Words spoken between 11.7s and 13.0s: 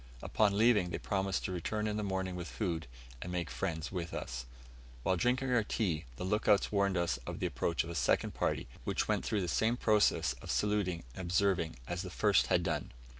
as the first had done.